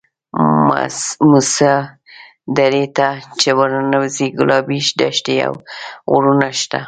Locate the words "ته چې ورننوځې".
2.97-4.27